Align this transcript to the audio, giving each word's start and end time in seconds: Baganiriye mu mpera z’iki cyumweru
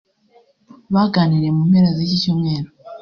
Baganiriye 0.93 1.51
mu 1.57 1.63
mpera 1.69 1.89
z’iki 1.95 2.17
cyumweru 2.21 2.67